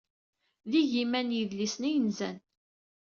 [0.69, 2.37] D igiman n yidlisen ay yenzan.